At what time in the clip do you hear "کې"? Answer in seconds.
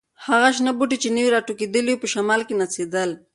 2.47-2.59